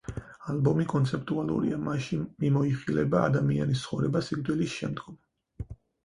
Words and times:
ალბომი 0.51 0.83
კონცეპტუალურია, 0.91 1.75
მასში 1.87 2.17
მიმოიხილება 2.43 3.21
ადამიანის 3.25 3.83
ცხოვრება 3.85 4.23
სიკვდილის 4.29 4.73
შემდგომ. 4.79 5.21